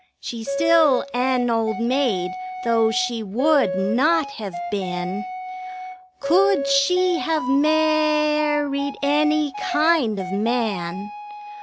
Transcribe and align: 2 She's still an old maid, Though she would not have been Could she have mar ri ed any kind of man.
2 0.19 0.19
She's 0.29 0.49
still 0.49 1.05
an 1.13 1.51
old 1.51 1.79
maid, 1.79 2.31
Though 2.65 2.89
she 2.89 3.21
would 3.21 3.75
not 3.75 4.31
have 4.31 4.55
been 4.71 5.23
Could 6.23 6.65
she 6.67 7.19
have 7.19 7.43
mar 7.43 8.67
ri 8.67 8.87
ed 8.87 8.95
any 9.03 9.53
kind 9.71 10.17
of 10.17 10.31
man. 10.33 11.07